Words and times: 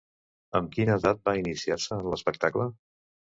Amb 0.59 0.71
quina 0.75 0.95
edat 1.01 1.21
va 1.29 1.35
iniciar-se 1.41 1.93
en 1.99 2.09
l'espectacle? 2.15 2.69